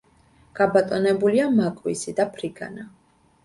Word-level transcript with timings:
გაბატონებულია 0.59 1.51
მაკვისი 1.59 2.17
და 2.23 2.29
ფრიგანა. 2.35 2.91